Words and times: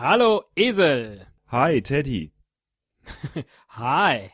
Hallo 0.00 0.44
Esel. 0.54 1.26
Hi, 1.48 1.82
Teddy. 1.82 2.32
Hi. 3.70 4.30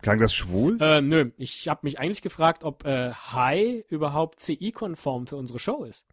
Klang 0.00 0.20
das 0.20 0.32
schwul? 0.32 0.80
Äh, 0.80 1.00
nö, 1.00 1.32
ich 1.38 1.66
habe 1.66 1.80
mich 1.82 1.98
eigentlich 1.98 2.22
gefragt, 2.22 2.62
ob 2.62 2.84
äh, 2.84 3.10
Hi 3.10 3.84
überhaupt 3.88 4.38
CI-konform 4.38 5.26
für 5.26 5.34
unsere 5.34 5.58
Show 5.58 5.82
ist. 5.82 6.06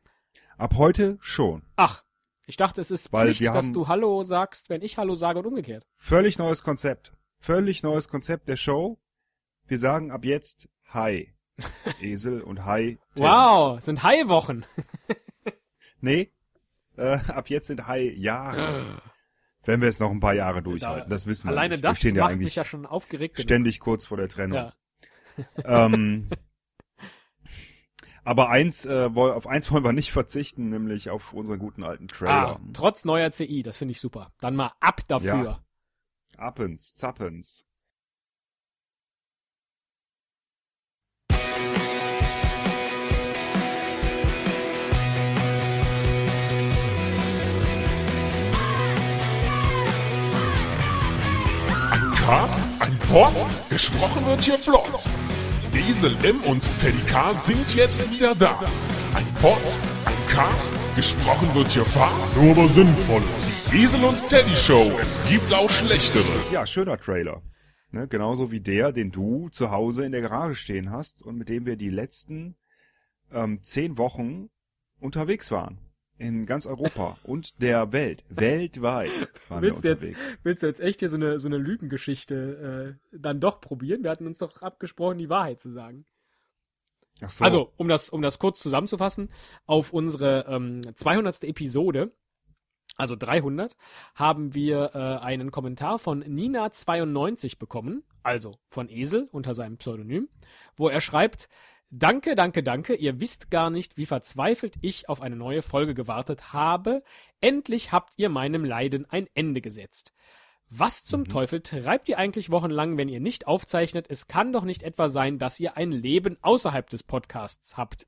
Ab 0.58 0.74
heute 0.76 1.20
schon. 1.22 1.68
Ach, 1.76 2.04
ich 2.48 2.58
dachte, 2.58 2.82
es 2.82 2.90
ist 2.90 3.14
Weil 3.14 3.28
Pflicht, 3.28 3.54
dass 3.54 3.72
du 3.72 3.88
Hallo 3.88 4.24
sagst, 4.24 4.72
wenn 4.72 4.82
ich 4.82 4.98
Hallo 4.98 5.14
sage 5.14 5.38
und 5.38 5.46
umgekehrt. 5.46 5.86
Völlig 5.94 6.40
neues 6.40 6.64
Konzept. 6.64 7.14
Völlig 7.38 7.84
neues 7.84 8.08
Konzept 8.08 8.50
der 8.50 8.58
Show. 8.58 9.00
Wir 9.68 9.78
sagen 9.78 10.10
ab 10.10 10.26
jetzt 10.26 10.68
Hi. 10.88 11.32
Esel 12.02 12.42
und 12.42 12.66
Hi. 12.66 12.98
Teddy. 13.14 13.28
Wow, 13.28 13.80
sind 13.80 14.02
Hi-Wochen. 14.02 14.66
Nee, 16.02 16.32
äh, 16.98 17.20
ab 17.28 17.50
jetzt 17.50 17.68
sind 17.68 17.88
Hi 17.88 18.12
Jahre. 18.18 19.02
Wenn 19.66 19.82
wir 19.82 19.90
es 19.90 20.00
noch 20.00 20.12
ein 20.12 20.20
paar 20.20 20.36
Jahre 20.36 20.62
durchhalten, 20.62 21.10
das 21.10 21.26
wissen 21.26 21.48
wir 21.48 21.52
Alleine 21.52 21.74
nicht. 21.76 21.84
das 21.84 22.04
wir 22.04 22.14
ja 22.14 22.24
macht 22.24 22.34
eigentlich 22.34 22.46
mich 22.46 22.56
ja 22.56 22.66
schon 22.66 22.86
aufgeregt. 22.86 23.36
genug. 23.36 23.44
ständig 23.44 23.80
kurz 23.80 24.06
vor 24.06 24.18
der 24.18 24.30
Trennung. 24.30 24.58
Ja. 24.58 24.74
Ähm, 25.64 26.30
aber 28.24 28.50
eins, 28.50 28.86
äh, 28.86 29.10
auf 29.14 29.48
eins 29.48 29.72
wollen 29.72 29.84
wir 29.84 29.92
nicht 29.92 30.12
verzichten, 30.12 30.70
nämlich 30.70 31.10
auf 31.10 31.34
unseren 31.34 31.58
guten 31.58 31.84
alten 31.84 32.08
Trailer. 32.08 32.58
Ah, 32.58 32.60
trotz 32.74 33.06
neuer 33.06 33.32
CI, 33.32 33.64
das 33.64 33.78
finde 33.78 33.94
ich 33.94 34.00
super. 34.00 34.34
Dann 34.40 34.56
mal 34.56 34.72
ab 34.80 35.02
dafür. 35.08 35.44
Ja. 35.44 35.60
Appens, 36.38 36.96
Zappens. 36.96 37.68
Ein 52.26 52.32
Cast, 52.32 52.82
ein 52.82 52.98
Pod, 53.12 53.34
gesprochen 53.70 54.26
wird 54.26 54.44
hier 54.44 54.58
flott. 54.58 55.08
Esel 55.74 56.16
M 56.24 56.42
und 56.46 56.68
Teddy 56.80 56.98
K 57.06 57.36
sind 57.36 57.76
jetzt 57.76 58.10
wieder 58.12 58.34
da. 58.34 58.60
Ein 59.14 59.28
Pod, 59.36 59.62
ein 60.06 60.28
Cast, 60.28 60.74
gesprochen 60.96 61.54
wird 61.54 61.70
hier 61.70 61.86
fast, 61.86 62.36
nur 62.36 62.50
aber 62.50 62.68
sinnvoll. 62.68 63.22
Die 63.72 63.84
Esel 63.84 64.04
und 64.04 64.28
Teddy 64.28 64.56
Show, 64.56 64.92
es 65.04 65.22
gibt 65.30 65.54
auch 65.54 65.70
schlechtere. 65.70 66.26
Ja, 66.52 66.66
schöner 66.66 66.98
Trailer. 66.98 67.44
Ne, 67.92 68.08
genauso 68.08 68.52
wie 68.52 68.60
der, 68.60 68.92
den 68.92 69.12
du 69.12 69.50
zu 69.50 69.70
Hause 69.70 70.04
in 70.04 70.12
der 70.12 70.22
Garage 70.22 70.56
stehen 70.56 70.90
hast 70.90 71.22
und 71.22 71.38
mit 71.38 71.48
dem 71.48 71.68
wir 71.68 71.76
die 71.76 71.92
letzten 71.92 72.56
ähm, 73.32 73.62
zehn 73.62 74.00
Wochen 74.00 74.50
unterwegs 75.00 75.52
waren. 75.52 75.85
In 76.18 76.46
ganz 76.46 76.66
Europa 76.66 77.18
und 77.24 77.62
der 77.62 77.92
Welt. 77.92 78.24
Weltweit 78.30 79.12
waren 79.50 79.62
Willst 79.62 79.80
du 79.80 79.84
wir 79.84 79.92
jetzt, 79.92 80.04
unterwegs. 80.04 80.40
willst 80.44 80.64
du 80.64 80.68
jetzt 80.68 80.80
echt 80.80 81.00
hier 81.02 81.10
so 81.10 81.18
eine, 81.18 81.40
so 81.40 81.50
eine 81.50 81.58
Lügengeschichte 81.58 82.98
äh, 83.12 83.18
dann 83.18 83.42
doch 83.42 83.60
probieren? 83.60 84.04
Wir 84.04 84.12
hatten 84.12 84.26
uns 84.26 84.38
doch 84.38 84.62
abgesprochen, 84.62 85.18
die 85.18 85.30
Wahrheit 85.30 85.60
zu 85.60 85.72
sagen. 85.72 86.06
Ach 87.22 87.32
so. 87.32 87.44
Also, 87.44 87.72
um 87.78 87.88
das, 87.88 88.10
um 88.10 88.22
das 88.22 88.40
kurz 88.40 88.60
zusammenzufassen, 88.62 89.30
auf 89.66 89.94
unsere 89.94 90.46
ähm, 90.48 90.82
200. 90.96 91.44
Episode, 91.44 92.12
also 92.98 93.16
300, 93.18 93.76
haben 94.16 94.54
wir 94.54 94.92
äh, 94.94 95.24
einen 95.24 95.52
Kommentar 95.52 96.00
von 96.00 96.24
Nina92 96.24 97.58
bekommen, 97.60 98.04
also 98.24 98.58
von 98.70 98.90
Esel 98.90 99.28
unter 99.32 99.54
seinem 99.54 99.78
Pseudonym, 99.78 100.30
wo 100.78 100.88
er 100.88 101.02
schreibt, 101.02 101.50
Danke, 101.98 102.36
danke, 102.36 102.62
danke, 102.62 102.94
ihr 102.94 103.22
wisst 103.22 103.50
gar 103.50 103.70
nicht, 103.70 103.96
wie 103.96 104.06
verzweifelt 104.06 104.76
ich 104.82 105.08
auf 105.08 105.22
eine 105.22 105.38
neue 105.38 105.62
Folge 105.62 105.94
gewartet 105.94 106.52
habe. 106.52 107.04
Endlich 107.40 107.94
habt 107.94 108.16
ihr 108.18 108.28
meinem 108.28 108.66
Leiden 108.66 109.10
ein 109.10 109.30
Ende 109.34 109.62
gesetzt. 109.62 110.14
Was 110.70 111.06
zum 111.06 111.24
Teufel 111.24 111.62
treibt 111.62 112.10
ihr 112.10 112.18
eigentlich 112.18 112.52
wochenlang, 112.52 112.98
wenn 112.98 113.08
ihr 113.08 113.22
nicht 113.22 113.48
aufzeichnet? 113.48 114.08
Es 114.10 114.28
kann 114.28 114.52
doch 114.52 114.66
nicht 114.66 114.84
etwa 114.84 115.08
sein, 115.08 115.40
dass 115.40 115.58
ihr 115.58 115.78
ein 115.78 115.94
Leben 115.94 116.38
außerhalb 116.42 116.90
des 116.90 117.02
Podcasts 117.02 117.78
habt. 117.78 118.08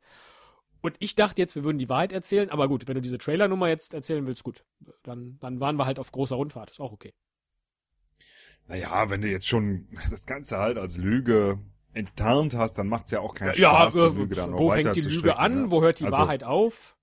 Und 0.81 0.97
ich 0.99 1.15
dachte 1.15 1.41
jetzt, 1.41 1.55
wir 1.55 1.63
würden 1.63 1.79
die 1.79 1.87
Wahrheit 1.87 2.11
erzählen, 2.11 2.49
aber 2.49 2.67
gut, 2.67 2.89
wenn 2.89 2.95
du 2.95 3.01
diese 3.01 3.19
Trailernummer 3.19 3.69
jetzt 3.69 3.93
erzählen 3.93 4.27
willst, 4.27 4.43
gut. 4.43 4.65
Dann, 5.03 5.37
dann 5.39 5.61
waren 5.61 5.77
wir 5.77 5.85
halt 5.85 5.97
auf 5.97 6.11
großer 6.11 6.35
Rundfahrt, 6.35 6.71
ist 6.71 6.81
auch 6.81 6.91
okay. 6.91 7.13
Naja, 8.67 9.09
wenn 9.09 9.21
du 9.21 9.29
jetzt 9.29 9.47
schon 9.47 9.87
das 10.11 10.25
Ganze 10.25 10.57
halt 10.57 10.77
als 10.77 10.97
Lüge 10.97 11.61
enttarnt 11.97 12.55
hast, 12.55 12.77
dann 12.77 12.87
macht's 12.87 13.11
ja 13.11 13.19
auch 13.19 13.33
keinen 13.33 13.55
ja, 13.55 13.89
Spaß, 13.89 13.95
äh, 13.95 14.09
die 14.11 14.17
Lüge 14.17 14.35
dann 14.35 14.51
noch 14.51 14.59
wo 14.59 14.69
weiter 14.69 14.93
fängt 14.93 15.05
die 15.05 15.15
Lüge 15.15 15.37
an? 15.37 15.63
ne? 15.63 15.71
Wo 15.71 15.81
hört 15.81 15.99
die 15.99 16.05
Also, 16.05 16.17
Wahrheit 16.17 16.43
auf? 16.43 16.95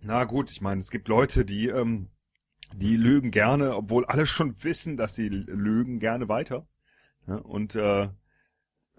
Na 0.00 0.24
gut, 0.24 0.50
ich 0.50 0.60
meine, 0.60 0.80
es 0.80 0.90
gibt 0.90 1.08
Leute, 1.08 1.44
die, 1.44 1.68
ähm, 1.68 2.10
die 2.74 2.96
lügen 2.96 3.30
gerne, 3.30 3.74
obwohl 3.74 4.04
alle 4.04 4.26
schon 4.26 4.54
wissen, 4.62 4.96
dass 4.96 5.14
sie 5.14 5.28
lügen, 5.28 5.98
gerne 5.98 6.28
weiter. 6.28 6.66
Ja, 7.26 7.36
und 7.36 7.74
äh, 7.74 8.08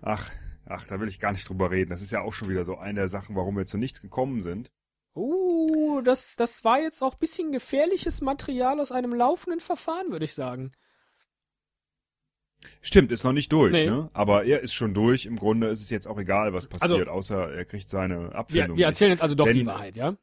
ach, 0.02 0.30
ach, 0.66 0.88
da 0.88 1.00
will 1.00 1.08
ich 1.08 1.20
gar 1.20 1.32
nicht 1.32 1.48
drüber 1.48 1.72
reden. 1.72 1.90
Das 1.90 2.02
ist 2.02 2.12
ja 2.12 2.22
auch 2.22 2.34
schon 2.34 2.50
wieder 2.50 2.64
so 2.64 2.78
eine 2.78 3.02
der 3.02 3.10
Sachen, 3.10 3.36
warum 3.36 3.58
wir 3.58 3.66
zu 3.66 3.78
nichts 3.78 4.02
gekommen 4.02 4.42
sind. 4.42 4.72
Uh, 5.16 6.02
das, 6.02 6.36
das 6.36 6.64
war 6.64 6.80
jetzt 6.80 7.02
auch 7.02 7.16
bisschen 7.16 7.52
gefährliches 7.52 8.22
Material 8.22 8.80
aus 8.80 8.92
einem 8.92 9.14
laufenden 9.14 9.60
Verfahren, 9.60 10.12
würde 10.12 10.26
ich 10.26 10.34
sagen. 10.34 10.72
Stimmt, 12.82 13.12
ist 13.12 13.24
noch 13.24 13.32
nicht 13.34 13.52
durch, 13.52 13.72
Nee. 13.72 13.86
ne? 13.86 14.10
Aber 14.14 14.44
er 14.46 14.60
ist 14.62 14.74
schon 14.74 14.94
durch. 14.94 15.26
Im 15.26 15.38
Grunde 15.38 15.68
ist 15.68 15.82
es 15.82 15.90
jetzt 15.90 16.08
auch 16.08 16.18
egal, 16.20 16.54
was 16.54 16.66
Also- 16.72 16.78
passiert, 16.96 17.08
außer 17.08 17.54
er 17.54 17.66
kriegt 17.66 17.88
seine 17.90 18.30
Wir, 18.30 18.36
Abfindung. 18.36 18.70
wir 18.70 18.76
nicht. 18.76 18.86
erzählen 18.86 19.12
jetzt 19.12 19.22
also 19.22 19.36
doch 19.36 19.46
Denn- 19.46 19.56
die 19.58 19.66
Wahrheit, 19.66 19.96
ja? 19.96 20.16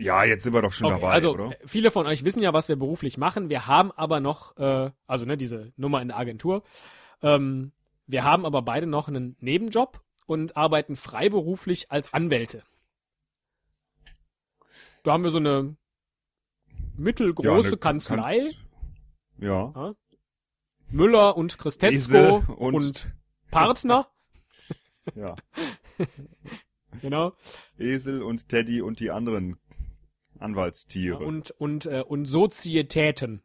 Ja, 0.00 0.22
jetzt 0.24 0.44
sind 0.44 0.52
wir 0.54 0.62
doch 0.62 0.72
schon 0.72 0.86
Okay, 0.92 1.00
dabei, 1.00 1.12
also 1.12 1.32
oder? 1.34 1.50
viele 1.66 1.90
von 1.90 2.06
euch 2.06 2.22
wissen 2.24 2.40
ja, 2.42 2.52
was 2.52 2.68
wir 2.68 2.76
beruflich 2.76 3.18
machen. 3.18 3.48
Wir 3.50 3.66
haben 3.66 3.90
aber 3.92 4.20
noch, 4.20 4.56
äh, 4.56 4.90
also 5.08 5.24
ne, 5.24 5.36
diese 5.36 5.72
Nummer 5.76 6.00
in 6.00 6.08
der 6.08 6.18
Agentur. 6.18 6.62
Ähm, 7.20 7.72
wir 8.06 8.22
haben 8.22 8.46
aber 8.46 8.62
beide 8.62 8.86
noch 8.86 9.08
einen 9.08 9.36
Nebenjob 9.40 10.00
und 10.26 10.56
arbeiten 10.56 10.94
freiberuflich 10.94 11.90
als 11.90 12.14
Anwälte. 12.14 12.62
Da 15.02 15.12
haben 15.12 15.24
wir 15.24 15.30
so 15.32 15.38
eine 15.38 15.76
mittelgroße 16.96 17.70
ne, 17.70 17.76
Kanzlei. 17.76 18.36
kannst- 18.38 18.56
Ja. 19.38 19.94
Müller 20.90 21.36
und 21.36 21.58
Christetzko 21.58 22.42
und, 22.56 22.74
und- 22.74 23.12
Partner. 23.50 24.08
Ja. 25.14 25.36
genau. 27.00 27.32
Esel 27.78 28.22
und 28.22 28.50
Teddy 28.50 28.82
und 28.82 29.00
die 29.00 29.10
anderen 29.10 29.56
Anwaltstiere. 30.38 31.24
Und, 31.24 31.50
und, 31.52 31.86
äh, 31.86 32.04
und 32.06 32.26
Sozietäten. 32.26 33.42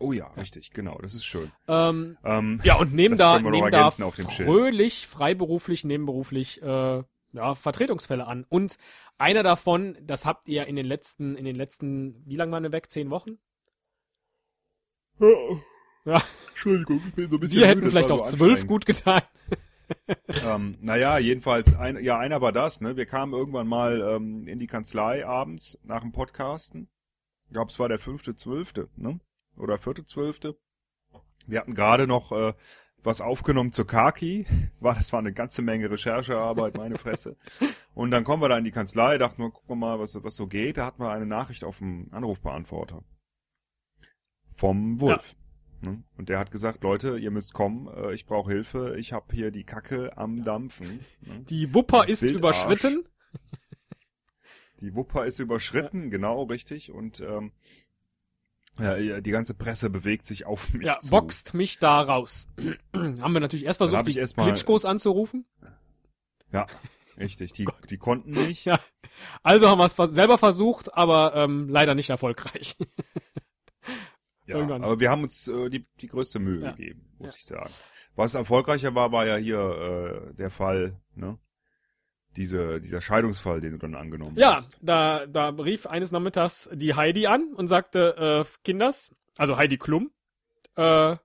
oh 0.00 0.12
ja, 0.12 0.26
richtig, 0.32 0.72
genau, 0.72 0.98
das 1.00 1.14
ist 1.14 1.24
schön. 1.24 1.50
Ähm, 1.66 2.18
Ähm, 2.24 2.60
Ja, 2.62 2.76
und 2.76 2.92
nehmen 2.92 3.16
da, 3.16 3.38
nehmen 3.38 3.70
da 3.72 3.88
fröhlich, 3.90 5.06
freiberuflich, 5.06 5.82
nebenberuflich 5.84 6.60
äh, 6.60 7.02
ja, 7.32 7.54
Vertretungsfälle 7.54 8.26
an. 8.26 8.44
Und 8.50 8.76
einer 9.16 9.42
davon, 9.42 9.96
das 10.02 10.26
habt 10.26 10.46
ihr 10.46 10.66
in 10.66 10.76
den 10.76 10.84
letzten, 10.84 11.36
in 11.36 11.46
den 11.46 11.56
letzten, 11.56 12.22
wie 12.26 12.36
lange 12.36 12.52
waren 12.52 12.64
wir 12.64 12.72
weg? 12.72 12.90
Zehn 12.90 13.08
Wochen? 13.08 13.38
Ja, 16.04 16.22
Entschuldigung, 16.48 17.02
ich 17.06 17.14
bin 17.14 17.30
so 17.30 17.36
ein 17.36 17.40
bisschen 17.40 17.60
wir 17.60 17.66
hätten 17.66 17.88
vielleicht 17.88 18.10
auch 18.10 18.28
zwölf 18.30 18.66
gut 18.66 18.86
getan. 18.86 19.22
Ähm, 20.44 20.76
naja, 20.82 21.18
jedenfalls, 21.18 21.74
ein, 21.74 22.02
ja, 22.04 22.18
einer 22.18 22.42
war 22.42 22.52
das, 22.52 22.82
ne? 22.82 22.98
Wir 22.98 23.06
kamen 23.06 23.32
irgendwann 23.32 23.66
mal 23.66 24.02
ähm, 24.02 24.46
in 24.46 24.58
die 24.58 24.66
Kanzlei 24.66 25.26
abends 25.26 25.78
nach 25.82 26.02
dem 26.02 26.12
Podcasten. 26.12 26.90
Ich 27.46 27.54
glaube, 27.54 27.70
es 27.70 27.78
war 27.78 27.88
der 27.88 27.98
fünfte, 27.98 28.34
zwölfte, 28.34 28.90
ne? 28.96 29.18
Oder 29.56 29.78
vierte, 29.78 30.04
zwölfte. 30.04 30.58
Wir 31.46 31.60
hatten 31.60 31.74
gerade 31.74 32.06
noch 32.06 32.32
äh, 32.32 32.52
was 33.02 33.20
aufgenommen 33.20 33.72
zur 33.72 33.86
Kaki. 33.86 34.46
War, 34.80 34.94
das 34.94 35.12
war 35.12 35.20
eine 35.20 35.32
ganze 35.32 35.62
Menge 35.62 35.90
Recherchearbeit, 35.90 36.76
meine 36.76 36.98
Fresse. 36.98 37.36
Und 37.94 38.10
dann 38.10 38.24
kommen 38.24 38.42
wir 38.42 38.48
da 38.48 38.58
in 38.58 38.64
die 38.64 38.70
Kanzlei, 38.70 39.18
dachten 39.18 39.42
wir, 39.42 39.50
gucken 39.50 39.70
wir 39.70 39.76
mal, 39.76 39.98
was, 39.98 40.22
was 40.22 40.36
so 40.36 40.46
geht. 40.46 40.76
Da 40.76 40.86
hatten 40.86 41.02
wir 41.02 41.10
eine 41.10 41.26
Nachricht 41.26 41.64
auf 41.64 41.78
dem 41.78 42.06
Anrufbeantworter. 42.12 43.02
Vom 44.54 45.00
Wolf. 45.00 45.32
Ne? 45.32 45.47
Und 46.16 46.28
der 46.28 46.38
hat 46.40 46.50
gesagt, 46.50 46.82
Leute, 46.82 47.18
ihr 47.18 47.30
müsst 47.30 47.54
kommen, 47.54 47.86
äh, 47.88 48.12
ich 48.12 48.26
brauche 48.26 48.50
Hilfe, 48.50 48.96
ich 48.98 49.12
habe 49.12 49.26
hier 49.34 49.50
die 49.52 49.64
Kacke 49.64 50.16
am 50.16 50.42
Dampfen. 50.42 51.00
Ne? 51.20 51.40
Die 51.48 51.72
Wupper 51.74 52.00
Das 52.00 52.10
ist 52.10 52.20
Bildarsch. 52.20 52.64
überschritten. 52.64 53.04
Die 54.80 54.94
Wupper 54.94 55.24
ist 55.26 55.38
überschritten, 55.38 56.10
genau 56.10 56.44
richtig. 56.44 56.92
Und 56.92 57.20
ähm, 57.20 57.52
ja, 58.80 59.20
die 59.20 59.30
ganze 59.32 59.54
Presse 59.54 59.90
bewegt 59.90 60.24
sich 60.24 60.46
auf 60.46 60.72
mich 60.72 60.86
Ja, 60.86 61.00
zu. 61.00 61.10
boxt 61.10 61.52
mich 61.54 61.78
da 61.80 62.00
raus. 62.00 62.46
Haben 62.94 63.32
wir 63.32 63.40
natürlich 63.40 63.66
erst 63.66 63.78
versucht, 63.78 64.06
die 64.06 64.16
erst 64.16 64.36
mal- 64.36 64.44
Klitschkos 64.46 64.84
anzurufen. 64.84 65.46
Ja, 66.52 66.66
richtig. 67.18 67.52
Die, 67.54 67.66
die 67.90 67.98
konnten 67.98 68.32
nicht. 68.32 68.64
Ja. 68.66 68.78
Also 69.42 69.68
haben 69.68 69.78
wir 69.78 69.86
es 69.86 69.96
selber 70.14 70.38
versucht, 70.38 70.94
aber 70.94 71.34
ähm, 71.34 71.68
leider 71.68 71.94
nicht 71.96 72.10
erfolgreich. 72.10 72.76
Ja, 74.48 74.56
Irgendwann. 74.56 74.82
aber 74.82 74.98
wir 74.98 75.10
haben 75.10 75.22
uns 75.22 75.46
äh, 75.46 75.68
die, 75.68 75.86
die 76.00 76.08
größte 76.08 76.38
Mühe 76.38 76.62
Ja. 76.64 76.70
gegeben, 76.72 77.06
muss 77.18 77.32
Ja. 77.34 77.36
ich 77.38 77.44
sagen. 77.44 77.70
Was 78.16 78.34
erfolgreicher 78.34 78.94
war, 78.94 79.12
war 79.12 79.26
ja 79.26 79.36
hier 79.36 80.30
äh, 80.30 80.34
der 80.34 80.50
Fall, 80.50 81.00
ne? 81.14 81.38
diese, 82.36 82.80
dieser 82.80 83.00
Scheidungsfall, 83.00 83.60
den 83.60 83.72
du 83.72 83.78
dann 83.78 83.94
angenommen 83.94 84.36
Ja, 84.38 84.54
hast. 84.56 84.78
da, 84.80 85.26
da 85.26 85.48
rief 85.50 85.86
eines 85.86 86.12
Nachmittags 86.12 86.68
die 86.72 86.94
Heidi 86.94 87.26
an 87.26 87.52
und 87.54 87.68
sagte, 87.68 88.44
äh, 88.46 88.58
Kinders, 88.64 89.14
also 89.36 89.56
Heidi 89.56 89.76
Klum, 89.76 90.10
äh, 90.76 91.16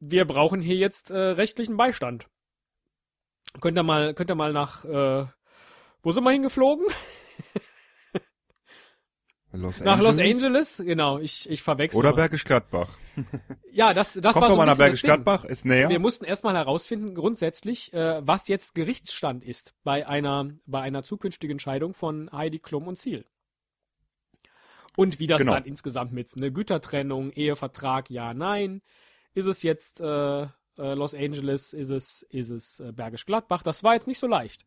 wir 0.00 0.24
brauchen 0.24 0.60
hier 0.60 0.76
jetzt 0.76 1.10
äh, 1.10 1.16
rechtlichen 1.16 1.76
Beistand. 1.76 2.28
Könnt 3.60 3.76
ihr 3.78 3.82
mal, 3.82 4.14
könnt 4.14 4.30
ihr 4.30 4.34
mal 4.34 4.52
nach, 4.52 4.84
äh, 4.84 5.26
wo 6.02 6.10
sind 6.12 6.24
wir 6.24 6.30
hingeflogen? 6.32 6.86
Los 9.56 9.80
Nach 9.80 10.00
Los 10.00 10.18
Angeles, 10.18 10.82
genau, 10.84 11.18
ich, 11.18 11.48
ich 11.48 11.62
verwechsel. 11.62 11.98
Oder 11.98 12.10
mal. 12.10 12.16
Bergisch 12.16 12.44
Gladbach. 12.44 12.88
Ja, 13.72 13.92
das, 13.92 14.12
das 14.14 14.34
Kommt 14.34 14.42
war 14.42 14.42
so 14.44 14.48
doch 14.50 14.56
mal 14.56 14.62
ein 14.62 14.68
nach 14.68 14.76
Bergisch. 14.76 15.02
Gladbach, 15.02 15.44
ist 15.44 15.64
näher. 15.64 15.88
Wir 15.88 15.98
mussten 15.98 16.24
erstmal 16.24 16.54
herausfinden, 16.54 17.14
grundsätzlich, 17.14 17.92
äh, 17.92 18.24
was 18.24 18.46
jetzt 18.46 18.74
Gerichtsstand 18.76 19.42
ist 19.44 19.74
bei 19.82 20.06
einer, 20.06 20.50
bei 20.66 20.80
einer 20.80 21.02
zukünftigen 21.02 21.58
Scheidung 21.58 21.92
von 21.94 22.30
Heidi 22.32 22.60
Klum 22.60 22.86
und 22.86 22.96
Ziel. 22.98 23.24
Und 24.96 25.18
wie 25.18 25.26
das 25.26 25.40
Genau. 25.40 25.54
dann 25.54 25.64
insgesamt 25.64 26.12
mit 26.12 26.30
eine 26.36 26.52
Gütertrennung, 26.52 27.32
Ehevertrag, 27.32 28.10
ja, 28.10 28.32
nein. 28.32 28.80
Ist 29.34 29.46
es 29.46 29.62
jetzt 29.62 30.00
äh, 30.00 30.42
äh, 30.42 30.48
Los 30.76 31.14
Angeles, 31.14 31.72
ist 31.72 31.90
es, 31.90 32.22
ist 32.30 32.50
es 32.50 32.80
äh, 32.80 32.92
Bergisch 32.92 33.26
Gladbach? 33.26 33.62
Das 33.64 33.82
war 33.82 33.94
jetzt 33.94 34.06
nicht 34.06 34.18
so 34.18 34.26
leicht. 34.28 34.64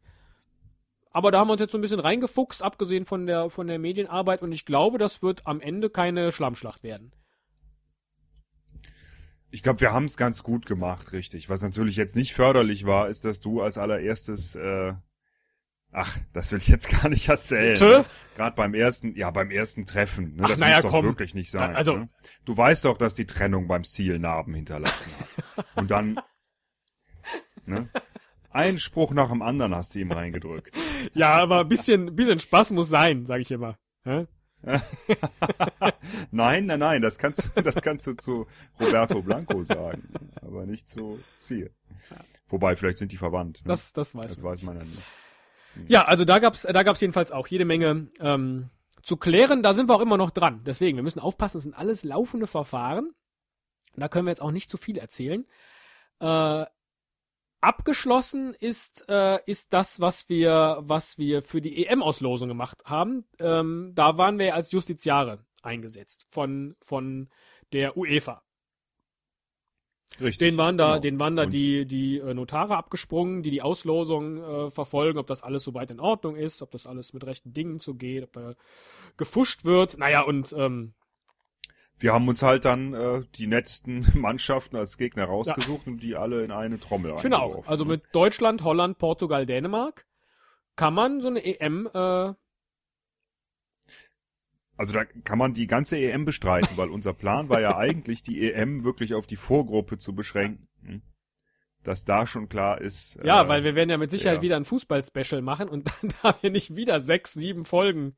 Aber 1.11 1.31
da 1.31 1.39
haben 1.39 1.47
wir 1.47 1.53
uns 1.53 1.61
jetzt 1.61 1.71
so 1.71 1.77
ein 1.77 1.81
bisschen 1.81 1.99
reingefuchst, 1.99 2.61
abgesehen 2.61 3.05
von 3.05 3.25
der, 3.25 3.49
von 3.49 3.67
der 3.67 3.79
Medienarbeit, 3.79 4.41
und 4.41 4.51
ich 4.51 4.65
glaube, 4.65 4.97
das 4.97 5.21
wird 5.21 5.47
am 5.47 5.61
Ende 5.61 5.89
keine 5.89 6.31
Schlammschlacht 6.31 6.83
werden. 6.83 7.11
Ich 9.49 9.63
glaube, 9.63 9.79
wir 9.79 9.93
haben 9.93 10.05
es 10.05 10.17
ganz 10.17 10.43
gut 10.43 10.65
gemacht, 10.65 11.13
richtig. 11.13 11.49
Was 11.49 11.61
natürlich 11.61 11.95
jetzt 11.95 12.15
nicht 12.15 12.33
förderlich 12.33 12.85
war, 12.85 13.07
ist, 13.07 13.23
dass 13.25 13.39
du 13.39 13.61
als 13.61 13.77
allererstes, 13.77 14.55
äh, 14.55 14.93
ach, 15.91 16.17
das 16.33 16.51
will 16.51 16.59
ich 16.59 16.67
jetzt 16.67 16.89
gar 17.01 17.07
nicht 17.09 17.29
erzählen. 17.29 17.79
Ne? 17.79 18.05
Gerade 18.35 18.55
beim 18.55 18.73
ersten, 18.73 19.15
ja, 19.15 19.31
beim 19.31 19.49
ersten 19.49 19.85
Treffen. 19.85 20.35
Ne? 20.35 20.43
Ach, 20.43 20.49
Das 20.49 20.59
na 20.59 20.69
ja, 20.69 20.75
muss 20.75 20.83
doch 20.83 20.91
komm. 20.91 21.05
wirklich 21.05 21.33
nicht 21.33 21.49
sein. 21.49 21.75
Also- 21.75 21.95
ne? 21.95 22.09
Du 22.43 22.57
weißt 22.57 22.83
doch, 22.85 22.97
dass 22.97 23.15
die 23.15 23.25
Trennung 23.25 23.67
beim 23.67 23.85
Ziel 23.85 24.19
Narben 24.19 24.53
hinterlassen 24.53 25.09
hat. 25.17 25.65
Und 25.75 25.89
dann, 25.91 26.19
ne? 27.65 27.89
Ein 28.57 28.79
Spruch 28.79 29.13
nach 29.13 29.29
dem 29.29 29.43
anderen 29.43 29.75
hast 29.75 29.93
du 29.93 29.99
ihm 29.99 30.11
reingedrückt. 30.11 30.75
Ja, 31.13 31.35
aber 31.35 31.59
ein 31.61 31.69
bisschen, 31.69 32.15
bisschen 32.15 32.39
Spaß 32.39 32.71
muss 32.71 32.89
sein, 32.89 33.25
sage 33.25 33.41
ich 33.41 33.51
immer. 33.51 33.77
Nein, 36.31 36.65
nein, 36.65 36.79
nein, 36.79 37.01
das 37.01 37.17
kannst 37.17 37.45
du, 37.55 37.61
das 37.61 37.81
kannst 37.81 38.07
du 38.07 38.13
zu 38.13 38.47
Roberto 38.79 39.21
Blanco 39.21 39.63
sagen, 39.63 40.09
aber 40.41 40.65
nicht 40.65 40.87
zu 40.87 41.19
Ziel. 41.35 41.71
Wobei, 42.49 42.75
vielleicht 42.75 42.97
sind 42.97 43.11
die 43.11 43.17
verwandt. 43.17 43.59
Ne? 43.63 43.69
Das, 43.69 43.93
das 43.93 44.15
weiß 44.15 44.27
das 44.27 44.41
man. 44.41 44.51
weiß 44.51 44.61
man 44.63 44.77
ja 44.77 44.83
nicht. 44.83 45.01
Ja, 45.87 46.05
also 46.05 46.25
da 46.25 46.39
gab's, 46.39 46.63
da 46.63 46.83
gab's 46.83 46.99
jedenfalls 47.01 47.31
auch 47.31 47.47
jede 47.47 47.65
Menge 47.65 48.09
ähm, 48.19 48.69
zu 49.01 49.17
klären. 49.17 49.63
Da 49.63 49.73
sind 49.73 49.87
wir 49.89 49.95
auch 49.95 50.01
immer 50.01 50.17
noch 50.17 50.31
dran. 50.31 50.63
Deswegen, 50.65 50.97
wir 50.97 51.03
müssen 51.03 51.19
aufpassen, 51.19 51.57
das 51.57 51.63
sind 51.63 51.75
alles 51.75 52.03
laufende 52.03 52.47
Verfahren. 52.47 53.11
Da 53.95 54.09
können 54.09 54.25
wir 54.25 54.31
jetzt 54.31 54.41
auch 54.41 54.51
nicht 54.51 54.69
zu 54.69 54.77
viel 54.77 54.97
erzählen. 54.97 55.45
Äh, 56.19 56.65
abgeschlossen 57.61 58.53
ist, 58.53 59.05
äh, 59.09 59.39
ist 59.45 59.73
das, 59.73 59.99
was 59.99 60.29
wir, 60.29 60.77
was 60.81 61.17
wir 61.17 61.41
für 61.41 61.61
die 61.61 61.85
EM-Auslosung 61.85 62.47
gemacht 62.47 62.83
haben. 62.85 63.25
Ähm, 63.39 63.91
da 63.95 64.17
waren 64.17 64.39
wir 64.39 64.55
als 64.55 64.71
Justiziare 64.71 65.39
eingesetzt 65.63 66.27
von, 66.29 66.75
von 66.81 67.29
der 67.73 67.97
UEFA. 67.97 68.43
Richtig. 70.19 70.37
Den 70.37 70.57
waren 70.57 70.77
da, 70.77 70.93
genau. 70.93 70.99
den 70.99 71.19
waren 71.19 71.35
da 71.35 71.43
Und 71.43 71.53
die, 71.53 71.85
die 71.85 72.17
äh, 72.17 72.33
Notare 72.33 72.75
abgesprungen, 72.75 73.43
die 73.43 73.51
die 73.51 73.61
Auslosung 73.61 74.37
äh, 74.37 74.69
verfolgen, 74.71 75.19
ob 75.19 75.27
das 75.27 75.43
alles 75.43 75.63
soweit 75.63 75.91
in 75.91 75.99
Ordnung 75.99 76.35
ist, 76.35 76.61
ob 76.61 76.71
das 76.71 76.87
alles 76.87 77.13
mit 77.13 77.25
rechten 77.25 77.53
Dingen 77.53 77.79
zugeht, 77.79 78.23
ob 78.23 78.33
da 78.33 78.53
gefuscht 79.17 79.63
wird. 79.63 79.97
Naja, 79.97 80.21
und 80.21 80.53
ähm, 80.53 80.93
Wir 81.99 82.13
haben 82.13 82.27
uns 82.27 82.43
halt 82.43 82.65
dann 82.65 82.93
äh, 82.93 83.23
die 83.35 83.47
nettesten 83.47 84.05
Mannschaften 84.13 84.75
als 84.75 84.97
Gegner 84.97 85.25
rausgesucht 85.25 85.87
und 85.87 85.99
die 85.99 86.15
alle 86.15 86.43
in 86.43 86.51
eine 86.51 86.79
Trommel 86.79 87.13
ich 87.15 87.21
finde 87.21 87.39
auch, 87.39 87.67
also 87.67 87.83
ne? 87.83 87.91
mit 87.91 88.03
Deutschland, 88.11 88.63
Holland, 88.63 88.97
Portugal, 88.97 89.45
Dänemark 89.45 90.05
kann 90.75 90.93
man 90.93 91.21
so 91.21 91.27
eine 91.27 91.43
EM, 91.43 91.89
äh, 91.91 92.33
Also 94.77 94.93
da 94.93 95.05
kann 95.05 95.39
man 95.39 95.53
die 95.53 95.67
ganze 95.67 95.97
EM 95.97 96.23
bestreiten, 96.23 96.77
weil 96.77 96.89
unser 96.89 97.13
Plan 97.13 97.49
war 97.49 97.59
ja 97.59 97.75
eigentlich, 97.77 98.21
die 98.21 98.51
EM 98.51 98.83
wirklich 98.83 99.15
auf 99.15 99.25
die 99.27 99.35
Vorgruppe 99.35 99.97
zu 99.97 100.13
beschränken. 100.13 101.01
Dass 101.83 102.03
da 102.03 102.27
schon 102.27 102.49
klar 102.49 102.81
ist. 102.81 103.17
ja, 103.23 103.43
äh, 103.43 103.47
weil 103.47 103.63
wir 103.63 103.73
werden 103.75 103.89
ja 103.89 103.97
mit 103.97 104.11
Sicherheit 104.11 104.37
ja. 104.39 104.41
wieder 104.41 104.57
ein 104.57 104.65
Fußball-Special 104.65 105.41
machen 105.41 105.69
und 105.69 105.87
dann 106.01 106.13
da 106.21 106.35
wir 106.41 106.49
nicht 106.51 106.75
wieder 106.75 106.99
sechs, 106.99 107.33
sieben 107.33 107.63
Folgen. 107.63 108.17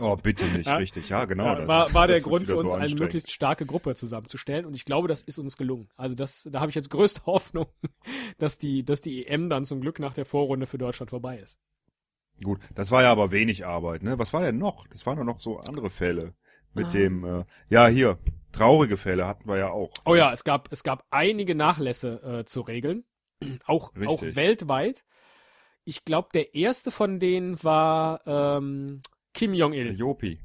Oh, 0.00 0.16
bitte 0.16 0.44
nicht, 0.46 0.66
Ja. 0.68 0.76
richtig. 0.76 1.10
Ja, 1.10 1.24
genau. 1.24 1.44
ja, 1.44 1.54
das 1.54 1.68
war, 1.68 1.86
ist- 1.86 1.94
war 1.94 2.06
der 2.08 2.20
Grund 2.20 2.46
für 2.46 2.56
uns, 2.56 2.70
so 2.70 2.76
eine 2.76 2.92
möglichst 2.94 3.30
starke 3.30 3.66
Gruppe 3.66 3.94
zusammenzustellen 3.94 4.66
und 4.66 4.74
ich 4.74 4.84
glaube, 4.84 5.06
das 5.06 5.22
ist 5.22 5.38
uns 5.38 5.56
gelungen. 5.56 5.88
Also 5.96 6.16
das, 6.16 6.48
da 6.50 6.58
habe 6.60 6.70
ich 6.70 6.74
jetzt 6.74 6.90
größte 6.90 7.22
Hoffnung, 7.26 7.66
dass 8.38 8.58
die, 8.58 8.84
dass 8.84 9.00
die 9.00 9.26
EM 9.26 9.48
dann 9.48 9.64
zum 9.64 9.80
Glück 9.80 10.00
nach 10.00 10.14
der 10.14 10.24
Vorrunde 10.26 10.66
für 10.66 10.78
Deutschland 10.78 11.10
vorbei 11.10 11.38
ist. 11.38 11.60
Gut, 12.42 12.58
das 12.74 12.90
war 12.90 13.02
ja 13.02 13.12
aber 13.12 13.30
wenig 13.30 13.64
Arbeit, 13.64 14.02
ne? 14.02 14.18
Was 14.18 14.32
war 14.32 14.42
denn 14.42 14.58
noch? 14.58 14.88
Das 14.88 15.06
waren 15.06 15.18
doch 15.18 15.24
noch 15.24 15.38
so 15.38 15.58
andere 15.58 15.88
Fälle. 15.90 16.34
Mit 16.72 16.86
Ah. 16.86 16.90
dem, 16.90 17.24
äh, 17.24 17.44
ja, 17.68 17.86
hier, 17.86 18.18
traurige 18.54 18.96
Fälle 18.96 19.26
hatten 19.26 19.48
wir 19.48 19.58
ja 19.58 19.70
auch. 19.70 19.90
Oh 20.04 20.14
ja, 20.14 20.32
es 20.32 20.44
gab, 20.44 20.72
es 20.72 20.82
gab 20.82 21.06
einige 21.10 21.54
Nachlässe 21.54 22.40
äh, 22.40 22.44
zu 22.44 22.60
regeln. 22.62 23.04
Auch, 23.66 23.92
auch 24.06 24.22
weltweit. 24.22 25.04
Ich 25.84 26.04
glaube, 26.04 26.28
der 26.32 26.54
erste 26.54 26.90
von 26.90 27.18
denen 27.20 27.62
war 27.62 28.20
ähm, 28.26 29.00
Kim 29.34 29.50
Der 29.50 29.58
Jong-il. 29.60 29.98
Jopi. 29.98 30.40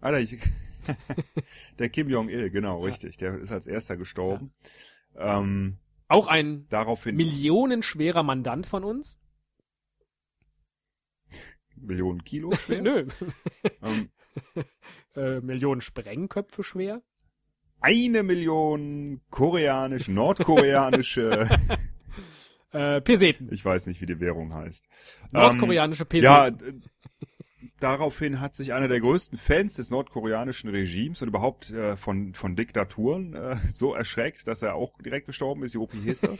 Alter, 0.00 0.20
ich, 0.20 0.38
der 1.78 1.88
Kim 1.90 2.08
Jong-il, 2.08 2.48
genau, 2.50 2.78
Ja. 2.78 2.86
richtig. 2.86 3.16
Der 3.18 3.34
ist 3.38 3.52
als 3.52 3.66
erster 3.66 3.96
gestorben. 3.98 4.54
Ähm, 5.16 5.78
Auch 6.06 6.26
ein 6.28 6.66
daraufhin 6.70 7.16
millionenschwerer 7.16 8.22
Mandant 8.22 8.66
von 8.66 8.84
uns. 8.84 9.18
Millionen 11.76 12.24
Kilo 12.24 12.52
schwer. 12.54 12.80
Nö. 12.82 13.06
ähm, 13.82 14.10
äh, 15.16 15.40
Millionen 15.40 15.80
Sprengköpfe 15.80 16.62
schwer. 16.64 17.02
Eine 17.80 18.22
Million 18.22 19.20
koreanisch, 19.30 20.08
nordkoreanische, 20.08 21.48
Äh, 22.70 23.00
Peseten. 23.00 23.48
ich 23.50 23.64
weiß 23.64 23.86
nicht, 23.86 24.02
wie 24.02 24.06
die 24.06 24.20
Währung 24.20 24.52
heißt. 24.52 24.86
Nordkoreanische 25.32 26.02
Ähm, 26.02 26.08
Peseten. 26.08 26.22
ja, 26.24 26.50
daraufhin 27.80 28.40
hat 28.40 28.54
sich 28.54 28.74
einer 28.74 28.88
der 28.88 29.00
größten 29.00 29.38
Fans 29.38 29.74
des 29.74 29.90
nordkoreanischen 29.90 30.68
Regimes 30.68 31.22
und 31.22 31.28
überhaupt 31.28 31.70
äh, 31.70 31.96
von, 31.96 32.34
von 32.34 32.56
Diktaturen 32.56 33.32
äh, 33.34 33.56
so 33.70 33.94
erschreckt, 33.94 34.46
dass 34.46 34.60
er 34.60 34.74
auch 34.74 35.00
direkt 35.00 35.26
gestorben 35.26 35.62
ist. 35.62 35.72
Jopi 35.74 35.96
hieß 35.98 36.20
das. 36.20 36.38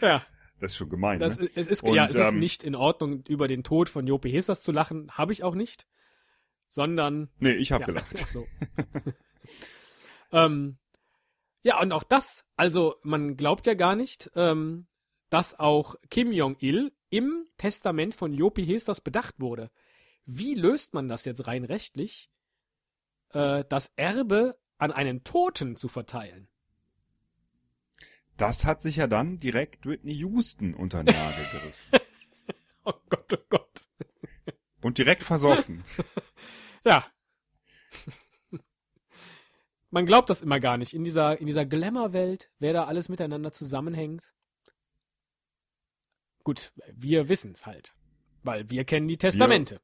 ja. 0.00 0.22
Das 0.60 0.70
ist 0.72 0.76
schon 0.76 0.88
gemein. 0.88 1.18
Das, 1.20 1.38
ne? 1.38 1.46
ist- 1.46 1.56
es 1.56 1.68
ist, 1.68 1.82
Und, 1.82 1.94
ja, 1.94 2.06
es 2.06 2.14
ist 2.14 2.32
ähm, 2.32 2.38
nicht 2.38 2.62
in 2.62 2.74
Ordnung, 2.74 3.24
über 3.28 3.48
den 3.48 3.64
Tod 3.64 3.88
von 3.88 4.06
Jopi 4.06 4.30
Hesas 4.30 4.62
zu 4.62 4.70
lachen. 4.72 5.10
Habe 5.12 5.32
ich 5.32 5.42
auch 5.42 5.54
nicht. 5.54 5.86
Sondern 6.74 7.30
Nee, 7.38 7.52
ich 7.52 7.70
habe 7.70 7.82
ja, 7.82 7.86
gelacht. 7.86 8.20
Ach 8.20 8.26
so. 8.26 8.48
ähm, 10.32 10.76
ja, 11.62 11.80
und 11.80 11.92
auch 11.92 12.02
das, 12.02 12.44
also 12.56 12.96
man 13.04 13.36
glaubt 13.36 13.68
ja 13.68 13.74
gar 13.74 13.94
nicht, 13.94 14.32
ähm, 14.34 14.88
dass 15.30 15.56
auch 15.56 15.94
Kim 16.10 16.32
Jong-il 16.32 16.92
im 17.10 17.44
Testament 17.58 18.16
von 18.16 18.34
Jopi 18.34 18.66
Hestas 18.66 19.00
bedacht 19.00 19.38
wurde. 19.38 19.70
Wie 20.26 20.54
löst 20.54 20.94
man 20.94 21.06
das 21.08 21.24
jetzt 21.24 21.46
rein 21.46 21.62
rechtlich, 21.62 22.28
äh, 23.30 23.62
das 23.68 23.92
Erbe 23.94 24.58
an 24.76 24.90
einen 24.90 25.22
Toten 25.22 25.76
zu 25.76 25.86
verteilen? 25.86 26.48
Das 28.36 28.64
hat 28.64 28.82
sich 28.82 28.96
ja 28.96 29.06
dann 29.06 29.38
direkt 29.38 29.86
Whitney 29.86 30.14
Houston 30.14 30.74
unter 30.74 31.04
den 31.04 31.14
Nagel 31.14 31.46
gerissen. 31.52 31.92
Oh 32.86 32.92
Gott, 33.08 33.32
oh 33.32 33.44
Gott. 33.48 33.88
Und 34.82 34.98
direkt 34.98 35.22
versoffen. 35.22 35.84
Ja. 36.84 37.06
Man 39.90 40.06
glaubt 40.06 40.28
das 40.28 40.42
immer 40.42 40.60
gar 40.60 40.76
nicht. 40.76 40.92
In 40.92 41.04
dieser, 41.04 41.38
in 41.38 41.46
dieser 41.46 41.64
Glamour-Welt, 41.66 42.50
wer 42.58 42.72
da 42.72 42.84
alles 42.84 43.08
miteinander 43.08 43.52
zusammenhängt. 43.52 44.32
Gut, 46.42 46.72
wir 46.92 47.28
wissen 47.28 47.52
es 47.52 47.64
halt. 47.64 47.94
Weil 48.42 48.68
wir 48.70 48.84
kennen 48.84 49.08
die 49.08 49.16
Testamente. 49.16 49.80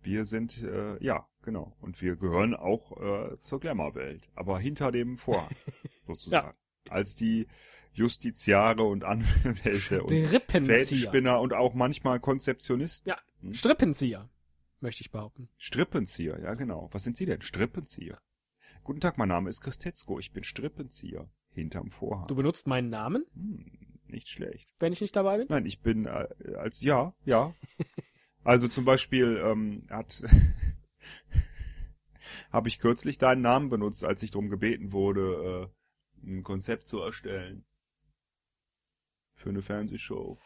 Wir 0.00 0.24
sind, 0.24 0.62
äh, 0.62 1.02
ja, 1.02 1.26
genau. 1.42 1.76
Und 1.80 2.00
wir 2.00 2.16
gehören 2.16 2.54
auch 2.54 2.92
äh, 3.00 3.40
zur 3.40 3.58
Glamour-Welt. 3.58 4.30
Aber 4.36 4.58
hinter 4.58 4.92
dem 4.92 5.18
Vorhang, 5.18 5.54
sozusagen. 6.06 6.56
Als 6.88 7.16
die 7.16 7.48
Justiziare 7.92 8.84
und 8.84 9.02
Anwälte 9.02 10.02
und 10.02 10.26
Strippenzieher. 10.26 11.40
Und 11.40 11.54
auch 11.54 11.74
manchmal 11.74 12.20
Konzeptionisten. 12.20 13.08
Ja, 13.08 13.18
Strippenzieher, 13.52 14.28
möchte 14.86 15.02
ich 15.02 15.10
behaupten. 15.10 15.48
Strippenzieher, 15.58 16.38
ja 16.40 16.54
genau. 16.54 16.88
Was 16.92 17.02
sind 17.02 17.16
Sie 17.16 17.26
denn? 17.26 17.42
Strippenzieher. 17.42 18.20
Guten 18.84 19.00
Tag, 19.00 19.18
mein 19.18 19.28
Name 19.28 19.50
ist 19.50 19.60
Christetzko. 19.60 20.20
Ich 20.20 20.32
bin 20.32 20.44
Strippenzieher. 20.44 21.28
Hinterm 21.50 21.90
Vorhang. 21.90 22.28
Du 22.28 22.36
benutzt 22.36 22.68
meinen 22.68 22.88
Namen? 22.88 23.26
Hm. 23.34 23.98
Nicht 24.06 24.28
schlecht. 24.28 24.72
wenn 24.78 24.92
ich 24.92 25.00
nicht 25.00 25.16
dabei 25.16 25.38
bin? 25.38 25.48
Nein, 25.50 25.66
ich 25.66 25.80
bin 25.80 26.06
äh, 26.06 26.28
als 26.56 26.80
ja, 26.82 27.14
ja. 27.24 27.52
Also 28.44 28.68
zum 28.68 28.84
Beispiel 28.84 29.42
ähm, 29.44 29.88
hat 29.90 30.22
habe 32.52 32.68
ich 32.68 32.78
kürzlich 32.78 33.18
deinen 33.18 33.42
Namen 33.42 33.70
benutzt, 33.70 34.04
als 34.04 34.22
ich 34.22 34.30
darum 34.30 34.50
gebeten 34.50 34.92
wurde, 34.92 35.72
äh, 36.24 36.28
ein 36.28 36.44
Konzept 36.44 36.86
zu 36.86 37.00
erstellen 37.00 37.64
für 39.34 39.48
eine 39.48 39.62
Fernsehshow. 39.62 40.38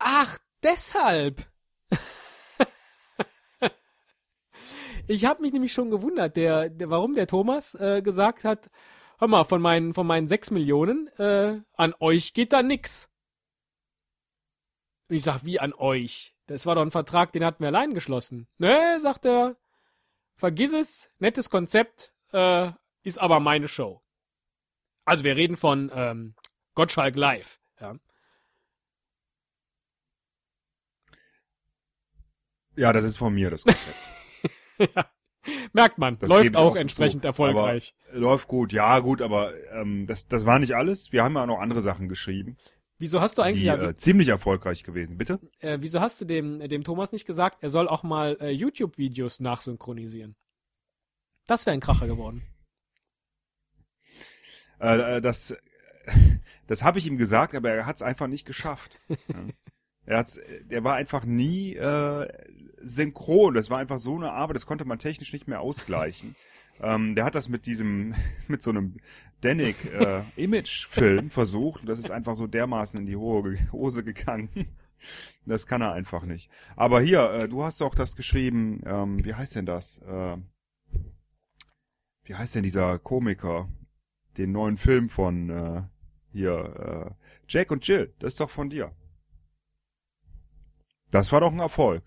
Ach, 0.00 0.36
deshalb. 0.64 1.48
ich 5.08 5.24
habe 5.24 5.42
mich 5.42 5.52
nämlich 5.52 5.72
schon 5.72 5.90
gewundert, 5.90 6.36
der, 6.36 6.68
der 6.68 6.90
warum 6.90 7.14
der 7.14 7.26
Thomas 7.26 7.74
äh, 7.74 8.02
gesagt 8.02 8.44
hat, 8.44 8.70
hör 9.18 9.28
mal, 9.28 9.44
von 9.44 9.60
meinen 9.60 9.94
von 9.94 10.06
meinen 10.06 10.28
sechs 10.28 10.50
Millionen 10.50 11.08
äh, 11.18 11.60
an 11.74 11.94
euch 12.00 12.34
geht 12.34 12.52
da 12.52 12.62
nix. 12.62 13.08
Und 15.08 15.16
ich 15.16 15.22
sag, 15.22 15.44
wie 15.44 15.60
an 15.60 15.72
euch? 15.72 16.34
Das 16.46 16.66
war 16.66 16.74
doch 16.74 16.82
ein 16.82 16.90
Vertrag, 16.90 17.32
den 17.32 17.44
hatten 17.44 17.60
wir 17.60 17.68
allein 17.68 17.94
geschlossen. 17.94 18.48
Ne, 18.58 18.98
sagt 19.00 19.24
er, 19.24 19.56
vergiss 20.36 20.72
es, 20.72 21.10
nettes 21.18 21.50
Konzept, 21.50 22.12
äh, 22.32 22.70
ist 23.02 23.18
aber 23.18 23.40
meine 23.40 23.68
Show. 23.68 24.02
Also 25.04 25.24
wir 25.24 25.36
reden 25.36 25.56
von 25.56 25.90
ähm, 25.94 26.34
Gottschalk 26.74 27.16
Live. 27.16 27.60
Ja. 27.80 27.94
Ja, 32.76 32.92
das 32.92 33.04
ist 33.04 33.16
von 33.16 33.32
mir 33.32 33.50
das 33.50 33.64
Konzept. 33.64 33.96
Merkt 35.72 35.98
man, 35.98 36.18
Das 36.18 36.28
läuft 36.28 36.56
auch 36.56 36.74
entsprechend 36.74 37.22
zu. 37.22 37.28
erfolgreich. 37.28 37.94
Aber 38.10 38.18
läuft 38.18 38.48
gut, 38.48 38.72
ja 38.72 38.98
gut, 38.98 39.22
aber 39.22 39.52
ähm, 39.72 40.06
das, 40.06 40.26
das 40.26 40.44
war 40.44 40.58
nicht 40.58 40.74
alles. 40.74 41.12
Wir 41.12 41.22
haben 41.22 41.34
ja 41.34 41.42
auch 41.42 41.46
noch 41.46 41.60
andere 41.60 41.80
Sachen 41.80 42.08
geschrieben, 42.08 42.56
Wieso 42.98 43.20
hast 43.20 43.36
du 43.36 43.42
eigentlich 43.42 43.60
die 43.60 43.66
ja, 43.66 43.74
äh, 43.76 43.96
ziemlich 43.96 44.28
erfolgreich 44.28 44.82
gewesen. 44.82 45.18
Bitte? 45.18 45.38
äh, 45.60 45.78
wieso 45.80 46.00
hast 46.00 46.20
du 46.20 46.24
dem, 46.24 46.60
dem 46.60 46.82
Thomas 46.82 47.12
nicht 47.12 47.26
gesagt, 47.26 47.62
er 47.62 47.68
soll 47.68 47.88
auch 47.88 48.02
mal 48.02 48.38
äh, 48.40 48.50
YouTube-Videos 48.50 49.40
nachsynchronisieren? 49.40 50.34
Das 51.46 51.66
wäre 51.66 51.74
ein 51.74 51.80
Kracher 51.80 52.06
geworden. 52.06 52.42
Äh, 54.80 55.16
äh, 55.16 55.20
das 55.20 55.54
das 56.66 56.82
habe 56.82 56.98
ich 56.98 57.06
ihm 57.06 57.18
gesagt, 57.18 57.54
aber 57.54 57.70
er 57.70 57.86
hat 57.86 57.96
es 57.96 58.02
einfach 58.02 58.28
nicht 58.28 58.46
geschafft. 58.46 58.98
ja. 59.08 59.46
Er 60.06 60.18
hat's, 60.18 60.40
der 60.70 60.84
war 60.84 60.94
einfach 60.94 61.24
nie 61.24 61.74
äh, 61.74 62.28
synchron. 62.80 63.54
Das 63.54 63.70
war 63.70 63.78
einfach 63.78 63.98
so 63.98 64.14
eine 64.14 64.32
Arbeit, 64.32 64.56
das 64.56 64.66
konnte 64.66 64.84
man 64.84 64.98
technisch 64.98 65.32
nicht 65.32 65.48
mehr 65.48 65.60
ausgleichen. 65.60 66.36
ähm, 66.80 67.14
der 67.14 67.24
hat 67.24 67.34
das 67.34 67.48
mit 67.48 67.66
diesem, 67.66 68.14
mit 68.48 68.62
so 68.62 68.70
einem 68.70 68.96
Danik 69.40 69.76
äh, 69.92 70.22
Image-Film 70.36 71.30
versucht 71.30 71.82
und 71.82 71.88
das 71.88 71.98
ist 71.98 72.10
einfach 72.10 72.36
so 72.36 72.46
dermaßen 72.46 73.00
in 73.00 73.06
die 73.06 73.16
Hohe, 73.16 73.58
Hose 73.72 74.04
gegangen. 74.04 74.48
Das 75.44 75.66
kann 75.66 75.82
er 75.82 75.92
einfach 75.92 76.24
nicht. 76.24 76.50
Aber 76.74 77.02
hier, 77.02 77.30
äh, 77.30 77.48
du 77.48 77.62
hast 77.62 77.82
doch 77.82 77.94
das 77.94 78.16
geschrieben, 78.16 78.80
ähm, 78.86 79.22
wie 79.26 79.34
heißt 79.34 79.54
denn 79.54 79.66
das? 79.66 79.98
Äh, 79.98 80.38
wie 82.24 82.34
heißt 82.34 82.54
denn 82.54 82.62
dieser 82.62 82.98
Komiker? 82.98 83.68
Den 84.38 84.52
neuen 84.52 84.78
Film 84.78 85.10
von 85.10 85.50
äh, 85.50 85.82
hier, 86.32 87.14
äh, 87.18 87.26
Jack 87.46 87.70
und 87.70 87.86
Jill. 87.86 88.14
Das 88.18 88.32
ist 88.32 88.40
doch 88.40 88.50
von 88.50 88.70
dir. 88.70 88.90
Das 91.10 91.30
war 91.32 91.40
doch 91.40 91.52
ein 91.52 91.60
Erfolg. 91.60 92.02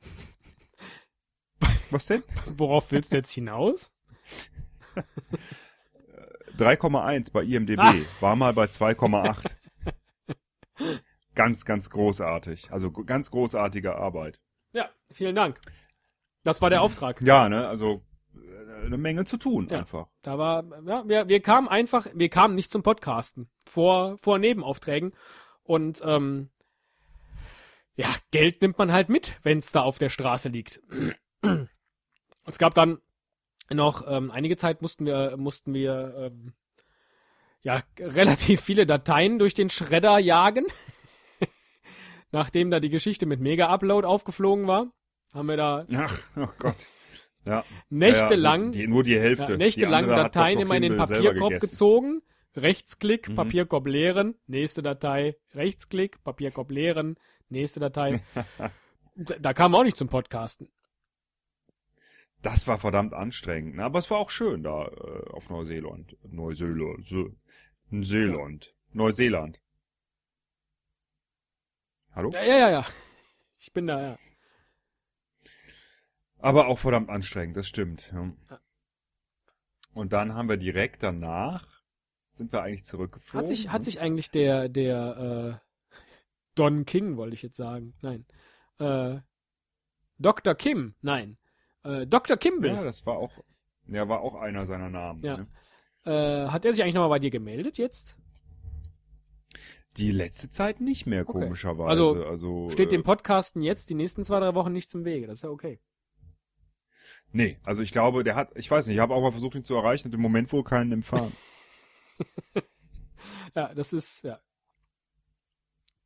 Was 1.90 2.06
denn? 2.06 2.22
Worauf 2.56 2.90
willst 2.92 3.12
du 3.12 3.16
jetzt 3.18 3.30
hinaus? 3.32 3.92
3,1 6.58 7.32
bei 7.32 7.42
IMDb. 7.42 7.80
Ah. 7.80 7.94
War 8.20 8.36
mal 8.36 8.52
bei 8.52 8.64
2,8. 8.66 9.56
ganz, 11.34 11.64
ganz 11.64 11.90
großartig. 11.90 12.70
Also 12.72 12.90
ganz 12.92 13.30
großartige 13.30 13.96
Arbeit. 13.96 14.40
Ja, 14.72 14.88
vielen 15.10 15.34
Dank. 15.34 15.60
Das 16.44 16.62
war 16.62 16.70
der 16.70 16.82
Auftrag. 16.82 17.20
Ja, 17.22 17.48
ne, 17.48 17.66
also 17.66 18.02
äh, 18.34 18.86
eine 18.86 18.98
Menge 18.98 19.24
zu 19.24 19.36
tun 19.36 19.68
Ja. 19.70 19.78
einfach. 19.80 20.08
Da 20.22 20.38
war, 20.38 20.64
ja, 20.86 21.08
wir, 21.08 21.28
wir 21.28 21.40
kamen 21.40 21.68
einfach, 21.68 22.06
wir 22.14 22.28
kamen 22.28 22.54
nicht 22.54 22.70
zum 22.70 22.82
Podcasten. 22.82 23.50
Vor, 23.66 24.18
vor 24.18 24.38
Nebenaufträgen. 24.38 25.12
Und, 25.62 26.02
ähm, 26.04 26.50
ja, 27.96 28.14
Geld 28.30 28.60
nimmt 28.62 28.78
man 28.78 28.92
halt 28.92 29.08
mit, 29.08 29.38
wenn 29.42 29.58
es 29.58 29.70
da 29.72 29.82
auf 29.82 29.98
der 29.98 30.08
Straße 30.10 30.48
liegt. 30.48 30.80
Es 32.46 32.58
gab 32.58 32.74
dann 32.74 32.98
noch 33.70 34.04
ähm, 34.06 34.30
einige 34.30 34.58
Zeit 34.58 34.82
mussten 34.82 35.06
wir 35.06 35.36
mussten 35.38 35.72
wir 35.72 36.14
ähm, 36.30 36.52
ja 37.62 37.82
relativ 37.98 38.60
viele 38.60 38.84
Dateien 38.84 39.38
durch 39.38 39.54
den 39.54 39.70
Schredder 39.70 40.18
jagen, 40.18 40.66
nachdem 42.32 42.70
da 42.70 42.80
die 42.80 42.90
Geschichte 42.90 43.24
mit 43.24 43.40
Mega 43.40 43.68
Upload 43.68 44.06
aufgeflogen 44.06 44.66
war, 44.66 44.92
haben 45.32 45.46
wir 45.48 45.56
da 45.56 45.86
Ach, 45.94 46.18
oh 46.36 46.48
Gott. 46.58 46.86
Ja. 47.46 47.64
nächtelang 47.88 48.72
Ja, 48.72 48.80
die, 48.80 48.86
nur 48.88 49.04
die 49.04 49.18
Hälfte. 49.18 49.52
ja, 49.52 49.56
nächtelang 49.58 50.06
Dateien 50.06 50.60
immer 50.60 50.76
in 50.76 50.82
den 50.82 50.96
Papierkorb 50.96 51.60
gezogen, 51.60 52.22
Rechtsklick, 52.56 53.28
Mhm. 53.30 53.34
Papierkorb 53.36 53.86
leeren, 53.86 54.34
nächste 54.46 54.82
Datei, 54.82 55.36
Rechtsklick, 55.54 56.22
Papierkorb 56.24 56.70
leeren, 56.70 57.16
nächste 57.48 57.80
Datei. 57.80 58.22
da, 59.16 59.52
kam 59.52 59.74
auch 59.74 59.84
nicht 59.84 59.96
zum 59.96 60.08
Podcasten. 60.08 60.68
Das 62.42 62.66
war 62.68 62.78
verdammt 62.78 63.14
anstrengend. 63.14 63.76
ne? 63.76 63.84
Aber 63.84 63.98
es 63.98 64.10
war 64.10 64.18
auch 64.18 64.30
schön 64.30 64.62
da 64.62 64.86
äh, 64.86 65.30
auf 65.30 65.48
Neuseeland. 65.48 66.16
Neuseeland. 66.22 67.06
Se 67.06 67.34
Neuseeland. 67.90 68.74
Neuseeland. 68.92 69.60
Hallo? 72.12 72.30
Ja, 72.30 72.44
ja, 72.44 72.58
ja, 72.58 72.70
ja. 72.70 72.86
Ich 73.58 73.72
bin 73.72 73.86
da, 73.86 74.00
ja. 74.00 74.18
Aber 76.38 76.68
auch 76.68 76.78
verdammt 76.78 77.08
anstrengend, 77.08 77.56
das 77.56 77.66
stimmt. 77.66 78.12
Ja. 78.12 78.60
Und 79.94 80.12
dann 80.12 80.34
haben 80.34 80.48
wir 80.48 80.58
direkt 80.58 81.02
danach, 81.02 81.82
sind 82.30 82.52
wir 82.52 82.62
eigentlich 82.62 82.84
zurückgeflogen. 82.84 83.40
Hat 83.40 83.48
sich, 83.48 83.70
hat 83.70 83.84
sich 83.84 84.00
eigentlich 84.00 84.30
der, 84.30 84.68
der, 84.68 85.60
äh, 85.62 85.63
Don 86.54 86.84
King, 86.84 87.16
wollte 87.16 87.34
ich 87.34 87.42
jetzt 87.42 87.56
sagen. 87.56 87.94
Nein. 88.02 88.26
Äh, 88.78 89.20
Dr. 90.18 90.54
Kim, 90.54 90.94
nein. 91.02 91.36
Äh, 91.82 92.06
Dr. 92.06 92.36
Kimball. 92.36 92.70
Ja, 92.70 92.84
das 92.84 93.04
war 93.06 93.16
auch, 93.18 93.32
ja, 93.88 94.08
war 94.08 94.20
auch 94.20 94.34
einer 94.34 94.64
seiner 94.66 94.88
Namen. 94.88 95.22
Ja. 95.22 95.36
Ne? 95.38 95.46
Äh, 96.04 96.48
hat 96.50 96.64
er 96.64 96.72
sich 96.72 96.82
eigentlich 96.82 96.94
nochmal 96.94 97.08
bei 97.10 97.18
dir 97.18 97.30
gemeldet 97.30 97.78
jetzt? 97.78 98.16
Die 99.96 100.10
letzte 100.10 100.50
Zeit 100.50 100.80
nicht 100.80 101.06
mehr, 101.06 101.22
Okay. 101.28 101.32
komischerweise. 101.40 101.88
Also, 101.90 102.24
Also, 102.24 102.70
Steht 102.70 102.88
äh, 102.88 102.96
dem 102.96 103.02
Podcasten 103.04 103.62
jetzt 103.62 103.90
die 103.90 103.94
nächsten 103.94 104.24
zwei, 104.24 104.40
drei 104.40 104.54
Wochen 104.54 104.72
nichts 104.72 104.92
im 104.94 105.04
Wege. 105.04 105.26
Das 105.26 105.38
ist 105.38 105.42
ja 105.42 105.50
okay. 105.50 105.80
Nee, 107.32 107.58
also 107.64 107.82
ich 107.82 107.92
glaube, 107.92 108.22
der 108.24 108.36
hat, 108.36 108.52
ich 108.56 108.70
weiß 108.70 108.86
nicht, 108.86 108.96
ich 108.96 109.00
habe 109.00 109.14
auch 109.14 109.20
mal 109.20 109.32
versucht, 109.32 109.56
ihn 109.56 109.64
zu 109.64 109.74
erreichen 109.74 110.08
und 110.08 110.14
im 110.14 110.20
Moment 110.20 110.52
wohl 110.52 110.64
keinen 110.64 110.92
Empfang. 110.92 111.32
Ja, 113.54 113.72
das 113.74 113.92
ist, 113.92 114.22
ja. 114.22 114.40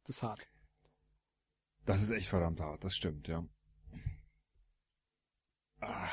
Das 0.08 0.16
ist 0.16 0.22
hart. 0.22 0.48
Das 1.84 2.02
ist 2.02 2.10
echt 2.10 2.28
verdammt 2.28 2.60
hart, 2.60 2.82
das 2.82 2.96
stimmt, 2.96 3.28
ja. 3.28 3.46
Ah, 5.80 6.08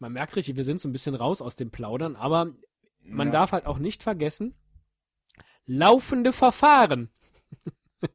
Man 0.00 0.12
merkt 0.12 0.34
richtig, 0.34 0.56
wir 0.56 0.64
sind 0.64 0.80
so 0.80 0.88
ein 0.88 0.92
bisschen 0.92 1.14
raus 1.14 1.40
aus 1.40 1.54
dem 1.54 1.70
Plaudern, 1.70 2.16
aber 2.16 2.56
man 3.04 3.28
ja. 3.28 3.32
darf 3.32 3.52
halt 3.52 3.66
auch 3.66 3.78
nicht 3.78 4.02
vergessen, 4.02 4.56
laufende 5.64 6.32
Verfahren. 6.32 7.12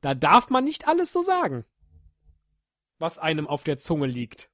da 0.00 0.16
darf 0.16 0.50
man 0.50 0.64
nicht 0.64 0.88
alles 0.88 1.12
so 1.12 1.22
sagen, 1.22 1.64
was 2.98 3.18
einem 3.18 3.46
auf 3.46 3.62
der 3.62 3.78
Zunge 3.78 4.08
liegt. 4.08 4.50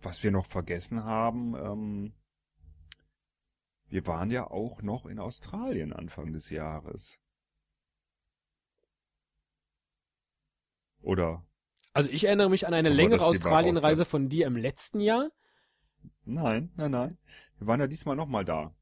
Was 0.00 0.22
wir 0.22 0.30
noch 0.30 0.46
vergessen 0.46 1.02
haben, 1.02 1.56
ähm, 1.56 2.14
wir 3.88 4.06
waren 4.06 4.30
ja 4.30 4.48
auch 4.48 4.80
noch 4.80 5.06
in 5.06 5.18
Australien 5.18 5.92
Anfang 5.92 6.32
des 6.32 6.48
Jahres. 6.50 7.18
Oder? 11.02 11.44
Also 11.92 12.08
ich 12.10 12.24
erinnere 12.24 12.48
mich 12.48 12.66
an 12.66 12.72
eine 12.74 12.88
längere 12.88 13.24
Australienreise 13.24 14.04
von 14.04 14.28
dir 14.28 14.46
im 14.46 14.56
letzten 14.56 15.00
Jahr. 15.00 15.30
Nein, 16.24 16.72
nein, 16.76 16.90
nein. 16.90 17.18
Wir 17.58 17.66
waren 17.66 17.80
ja 17.80 17.86
diesmal 17.86 18.16
noch 18.16 18.26
mal 18.26 18.44
da. 18.44 18.74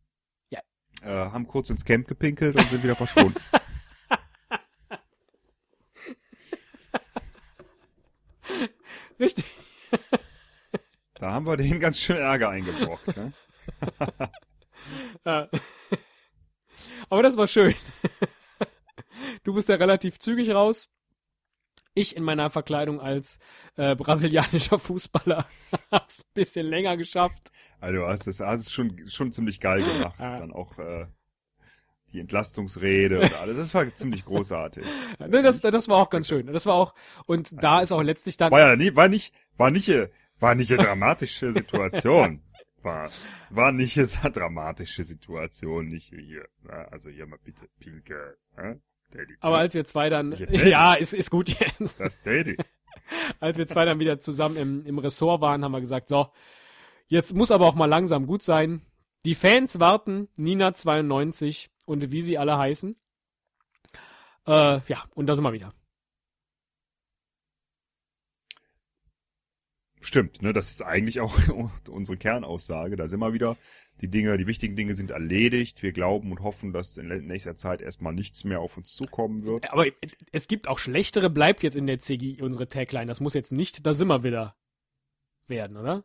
Ja. 0.50 0.60
Äh, 1.02 1.30
haben 1.30 1.46
kurz 1.48 1.70
ins 1.70 1.84
Camp 1.84 2.06
gepinkelt 2.06 2.56
und 2.56 2.68
sind 2.68 2.82
wieder 2.84 2.96
verschwunden. 2.96 3.40
Richtig. 9.18 9.44
Da 11.14 11.32
haben 11.32 11.46
wir 11.46 11.56
denen 11.58 11.80
ganz 11.80 11.98
schön 11.98 12.16
Ärger 12.16 12.48
eingebrockt. 12.48 13.16
Ne? 13.16 13.32
Aber 17.10 17.22
das 17.22 17.36
war 17.36 17.46
schön. 17.46 17.74
Du 19.42 19.52
bist 19.52 19.68
ja 19.68 19.74
relativ 19.74 20.18
zügig 20.18 20.50
raus. 20.50 20.88
Ich 21.94 22.16
in 22.16 22.22
meiner 22.22 22.50
Verkleidung 22.50 23.00
als 23.00 23.38
äh, 23.76 23.96
brasilianischer 23.96 24.78
Fußballer 24.78 25.44
hab's 25.90 26.20
ein 26.20 26.34
bisschen 26.34 26.66
länger 26.66 26.96
geschafft. 26.96 27.50
Also 27.80 27.96
du 27.96 28.06
hast 28.06 28.26
es, 28.26 28.40
hast 28.40 28.60
es 28.60 28.72
schon, 28.72 28.96
schon 29.08 29.32
ziemlich 29.32 29.60
geil 29.60 29.82
gemacht. 29.82 30.14
Ja. 30.18 30.38
Dann 30.38 30.52
auch, 30.52 30.78
äh, 30.78 31.06
die 32.12 32.20
Entlastungsrede 32.20 33.20
und 33.20 33.34
alles. 33.34 33.56
Das 33.56 33.74
war 33.74 33.94
ziemlich 33.94 34.24
großartig. 34.24 34.84
Ne, 35.18 35.42
das, 35.42 35.60
das 35.60 35.88
war 35.88 35.98
auch 35.98 36.10
ganz 36.10 36.28
schön. 36.28 36.46
Das 36.46 36.66
war 36.66 36.74
auch, 36.74 36.94
und 37.26 37.50
da 37.62 37.80
ist 37.80 37.92
auch 37.92 38.02
letztlich 38.02 38.36
dann. 38.36 38.50
War 38.50 38.60
ja 38.60 38.76
nie, 38.76 38.96
war 38.96 39.08
nicht, 39.08 39.34
war 39.56 39.70
nicht, 39.70 39.88
war 40.38 40.54
nicht 40.54 40.72
eine 40.72 40.82
dramatische 40.82 41.52
Situation. 41.52 42.42
War, 42.82 43.10
war 43.50 43.72
nicht 43.72 43.98
eine 43.98 44.32
dramatische 44.32 45.04
Situation, 45.04 45.90
nicht 45.90 46.14
hier. 46.14 46.48
Na, 46.62 46.84
also 46.86 47.10
hier 47.10 47.26
mal 47.26 47.38
bitte, 47.44 47.68
Pinke. 47.78 48.38
Äh? 48.56 48.76
Daddy. 49.10 49.36
aber 49.40 49.58
als 49.58 49.74
wir 49.74 49.84
zwei 49.84 50.08
dann, 50.08 50.34
ja, 50.50 50.94
ist, 50.94 51.12
ist 51.12 51.30
gut 51.30 51.48
jetzt. 51.60 51.98
Das 52.00 52.20
Daddy. 52.20 52.56
Als 53.40 53.58
wir 53.58 53.66
zwei 53.66 53.84
dann 53.84 53.98
wieder 53.98 54.20
zusammen 54.20 54.56
im, 54.56 54.86
im 54.86 54.98
Ressort 54.98 55.40
waren, 55.40 55.64
haben 55.64 55.72
wir 55.72 55.80
gesagt, 55.80 56.06
so, 56.06 56.28
jetzt 57.08 57.34
muss 57.34 57.50
aber 57.50 57.66
auch 57.66 57.74
mal 57.74 57.86
langsam 57.86 58.26
gut 58.26 58.42
sein. 58.42 58.82
Die 59.24 59.34
Fans 59.34 59.80
warten, 59.80 60.28
Nina 60.36 60.72
92 60.72 61.70
und 61.86 62.12
wie 62.12 62.22
sie 62.22 62.38
alle 62.38 62.56
heißen. 62.56 62.96
Äh, 64.46 64.80
ja, 64.86 65.04
und 65.14 65.26
da 65.26 65.34
sind 65.34 65.44
wir 65.44 65.52
wieder. 65.52 65.74
Stimmt, 70.00 70.40
ne, 70.42 70.52
das 70.52 70.70
ist 70.70 70.82
eigentlich 70.82 71.20
auch 71.20 71.36
unsere 71.88 72.16
Kernaussage. 72.16 72.96
Da 72.96 73.06
sind 73.06 73.20
wir 73.20 73.32
wieder. 73.32 73.56
Die 74.00 74.08
Dinge, 74.08 74.38
die 74.38 74.46
wichtigen 74.46 74.76
Dinge 74.76 74.94
sind 74.96 75.10
erledigt. 75.10 75.82
Wir 75.82 75.92
glauben 75.92 76.30
und 76.30 76.40
hoffen, 76.40 76.72
dass 76.72 76.96
in 76.96 77.08
nächster 77.26 77.54
Zeit 77.54 77.82
erstmal 77.82 78.14
nichts 78.14 78.44
mehr 78.44 78.60
auf 78.60 78.78
uns 78.78 78.94
zukommen 78.94 79.44
wird. 79.44 79.70
Aber 79.70 79.84
es 80.32 80.48
gibt 80.48 80.68
auch 80.68 80.78
schlechtere, 80.78 81.28
bleibt 81.28 81.62
jetzt 81.62 81.76
in 81.76 81.86
der 81.86 81.98
CGI 81.98 82.40
unsere 82.40 82.66
Tagline. 82.66 83.06
Das 83.06 83.20
muss 83.20 83.34
jetzt 83.34 83.52
nicht, 83.52 83.84
da 83.84 83.92
sind 83.92 84.08
wir 84.08 84.24
wieder 84.24 84.56
werden, 85.48 85.76
oder? 85.76 86.04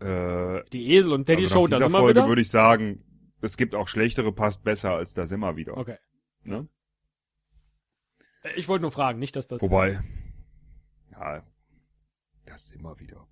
Äh, 0.00 0.64
Die 0.72 0.90
Esel 0.94 1.12
und 1.12 1.26
Teddy 1.26 1.44
also 1.44 1.54
Show, 1.54 1.66
da 1.68 1.78
sind 1.78 1.92
wir 1.92 1.98
Folge 2.00 2.20
wieder. 2.20 2.28
würde 2.28 2.42
ich 2.42 2.50
sagen, 2.50 3.04
es 3.40 3.56
gibt 3.56 3.76
auch 3.76 3.86
schlechtere, 3.86 4.32
passt 4.32 4.64
besser 4.64 4.94
als 4.94 5.14
da 5.14 5.26
sind 5.26 5.40
wir 5.40 5.54
wieder. 5.54 5.76
Okay. 5.76 5.98
Ne? 6.42 6.66
Ich 8.56 8.66
wollte 8.66 8.82
nur 8.82 8.90
fragen, 8.90 9.20
nicht, 9.20 9.36
dass 9.36 9.46
das. 9.46 9.62
Wobei, 9.62 10.00
ja, 11.12 11.44
das 12.44 12.70
immer 12.72 12.98
wieder. 12.98 13.28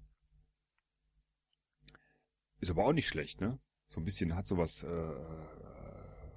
Ist 2.61 2.71
aber 2.71 2.85
auch 2.85 2.93
nicht 2.93 3.09
schlecht, 3.09 3.41
ne? 3.41 3.59
So 3.89 4.01
ein 4.01 4.05
bisschen 4.05 4.35
hat 4.35 4.47
sowas 4.47 4.83
äh, 4.85 5.15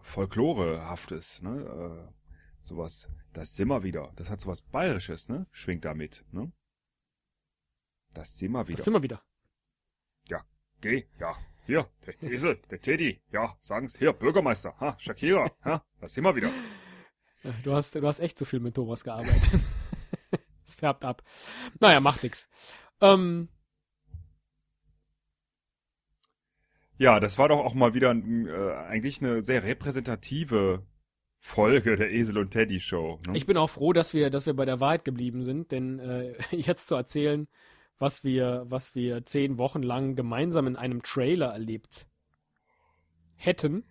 Folklorehaftes, 0.01 1.41
ne? 1.41 2.10
Äh, 2.10 2.13
sowas, 2.62 3.10
das 3.34 3.55
wir 3.70 3.84
wieder. 3.84 4.12
Das 4.15 4.29
hat 4.29 4.41
sowas 4.41 4.62
Bayerisches, 4.62 5.29
ne? 5.29 5.48
Schwingt 5.51 5.86
damit, 5.86 6.25
ne? 6.32 6.51
Das 8.13 8.38
sind 8.38 8.51
wir 8.51 8.67
wieder. 8.67 8.77
Das 8.77 8.86
wir 8.94 9.03
wieder. 9.03 9.24
Geh, 10.82 11.08
ja. 11.20 11.36
Hier, 11.65 11.88
der 12.05 12.32
Esel, 12.32 12.62
der 12.70 12.79
Teddy, 12.79 13.20
ja, 13.32 13.58
sagen's. 13.60 13.98
Hier, 13.98 14.13
Bürgermeister, 14.13 14.79
ha, 14.79 14.96
Shakira, 15.00 15.50
ha, 15.63 15.84
das 16.00 16.15
wir 16.15 16.36
wieder. 16.36 16.51
Ja, 17.44 17.53
Du 17.63 17.74
hast, 17.74 17.96
du 17.96 18.05
hast 18.05 18.20
echt 18.20 18.38
so 18.38 18.46
viel 18.46 18.60
mit 18.60 18.75
Thomas 18.75 19.03
gearbeitet. 19.03 19.62
Färbt 20.85 21.03
ab. 21.03 21.23
Naja, 21.79 21.99
macht 21.99 22.21
nix. 22.21 22.47
Ähm, 23.01 23.49
Ja, 26.97 27.19
das 27.19 27.37
war 27.37 27.49
doch 27.49 27.59
auch 27.59 27.73
mal 27.73 27.93
wieder 27.93 28.11
äh, 28.11 28.75
eigentlich 28.87 29.19
eine 29.19 29.41
sehr 29.41 29.63
repräsentative 29.63 30.85
Folge 31.39 31.95
der 31.95 32.11
Esel 32.11 32.37
und 32.37 32.51
Teddy 32.51 32.79
Show. 32.79 33.19
Ne? 33.27 33.35
ich 33.35 33.45
bin 33.45 33.57
auch 33.57 33.69
froh, 33.69 33.93
dass 33.93 34.13
wir, 34.13 34.29
dass 34.29 34.45
wir 34.45 34.53
bei 34.53 34.65
der 34.65 34.79
Wahrheit 34.79 35.05
geblieben 35.05 35.43
sind, 35.43 35.71
denn 35.71 35.99
äh, 35.99 36.35
jetzt 36.55 36.87
zu 36.87 36.95
erzählen, 36.95 37.47
was 37.97 38.23
wir, 38.23 38.65
was 38.67 38.93
wir 38.93 39.25
zehn 39.25 39.57
Wochen 39.57 39.81
lang 39.81 40.15
gemeinsam 40.15 40.67
in 40.67 40.75
einem 40.75 41.01
Trailer 41.01 41.51
erlebt 41.51 42.05
hätten, 43.35 43.83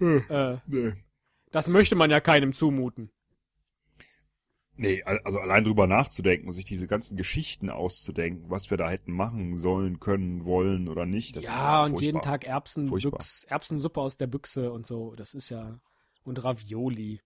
äh, 0.00 0.56
nee. 0.66 0.92
das 1.50 1.68
möchte 1.68 1.94
man 1.94 2.10
ja 2.10 2.20
keinem 2.20 2.54
zumuten. 2.54 3.10
Nee, 4.80 5.02
al- 5.04 5.20
also 5.24 5.38
allein 5.38 5.64
drüber 5.64 5.86
nachzudenken 5.86 6.46
und 6.48 6.52
sich 6.54 6.64
diese 6.64 6.86
ganzen 6.86 7.16
Geschichten 7.16 7.70
auszudenken, 7.70 8.50
was 8.50 8.70
wir 8.70 8.76
da 8.78 8.88
hätten 8.90 9.12
machen 9.12 9.56
sollen, 9.56 10.00
können, 10.00 10.44
wollen 10.44 10.88
oder 10.88 11.06
nicht. 11.06 11.36
Das 11.36 11.44
ist 11.44 11.50
ja, 11.50 11.84
und 11.84 11.90
furchtbar. 11.90 12.04
jeden 12.06 12.20
Tag 12.20 12.44
Erbsen. 12.46 12.90
Büchs, 12.90 13.44
Erbsensuppe 13.44 14.00
aus 14.00 14.16
der 14.16 14.26
Büchse 14.26 14.72
und 14.72 14.86
so, 14.86 15.14
das 15.14 15.34
ist 15.34 15.50
ja, 15.50 15.78
und 16.24 16.42
Ravioli. 16.42 17.20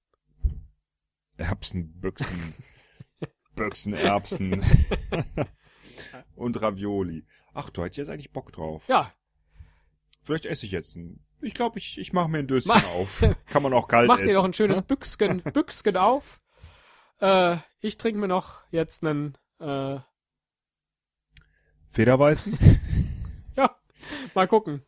Erbsen, 1.36 1.92
Büchsen, 2.00 2.54
Büchsen, 3.54 3.94
Erbsen 3.94 4.64
und 6.36 6.60
Ravioli. 6.60 7.24
Ach, 7.52 7.70
du 7.70 7.82
hättest 7.82 7.98
jetzt 7.98 8.08
eigentlich 8.10 8.32
Bock 8.32 8.52
drauf. 8.52 8.86
Ja, 8.88 9.12
Vielleicht 10.22 10.46
esse 10.46 10.64
ich 10.64 10.72
jetzt 10.72 10.96
ein. 10.96 11.20
Ich 11.42 11.52
glaube, 11.52 11.78
ich, 11.78 11.98
ich 11.98 12.14
mache 12.14 12.28
mir 12.30 12.38
ein 12.38 12.46
Döschen 12.46 12.68
Mach- 12.70 12.88
auf. 12.94 13.22
Kann 13.50 13.62
man 13.62 13.74
auch 13.74 13.86
kalt 13.88 14.08
Mach 14.08 14.16
essen. 14.16 14.28
dir 14.28 14.34
doch 14.34 14.44
ein 14.44 14.54
schönes 14.54 14.80
Büchsken, 14.80 15.42
Büchsken 15.52 15.98
auf. 15.98 16.40
Äh, 17.20 17.56
ich 17.80 17.98
trinke 17.98 18.20
mir 18.20 18.28
noch 18.28 18.62
jetzt 18.70 19.04
einen, 19.04 19.36
äh, 19.60 19.98
Federweißen? 21.92 22.58
ja, 23.56 23.76
mal 24.34 24.48
gucken. 24.48 24.84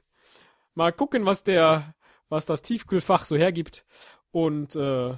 Mal 0.74 0.92
gucken, 0.92 1.24
was 1.24 1.44
der, 1.44 1.94
was 2.28 2.46
das 2.46 2.62
Tiefkühlfach 2.62 3.24
so 3.24 3.36
hergibt. 3.36 3.86
Und, 4.32 4.74
äh, 4.74 5.16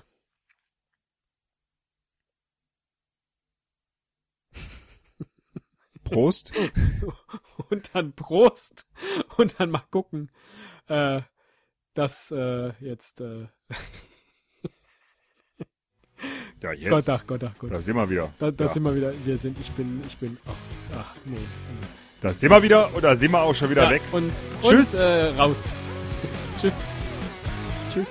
Prost. 6.05 6.53
und 7.71 7.95
dann 7.95 8.13
Prost. 8.15 8.87
Und 9.37 9.59
dann 9.59 9.71
mal 9.71 9.85
gucken, 9.91 10.31
äh, 10.87 11.23
dass, 11.95 12.31
äh, 12.31 12.73
jetzt, 12.81 13.21
äh, 13.21 13.49
Ja, 16.61 16.73
jetzt. 16.73 16.91
Gott, 16.91 17.09
ach 17.09 17.27
Gott, 17.27 17.45
ach 17.45 17.59
Gott. 17.59 17.71
Da 17.71 17.81
sind 17.81 17.97
wir 17.97 18.11
wieder. 18.11 18.31
Da, 18.39 18.51
da 18.51 18.65
ja. 18.65 18.69
sind 18.69 18.83
wir 18.83 18.95
wieder, 18.95 19.13
wir 19.25 19.39
sind, 19.39 19.59
ich 19.61 19.71
bin, 19.73 20.03
ich 20.07 20.17
bin, 20.17 20.37
ach, 20.47 20.53
ach 20.99 21.15
nee. 21.25 21.37
Da 22.21 22.33
sind 22.33 22.51
wir 22.51 22.63
wieder 22.63 22.93
und 22.95 23.03
da 23.05 23.15
sind 23.15 23.31
wir 23.31 23.41
auch 23.41 23.55
schon 23.55 23.71
wieder 23.71 23.85
ja, 23.85 23.91
weg. 23.91 24.03
Und, 24.11 24.33
Tschüss. 24.63 24.95
und 24.95 25.01
äh, 25.01 25.27
raus. 25.39 25.59
Tschüss. 26.61 26.75
Tschüss. 27.93 28.11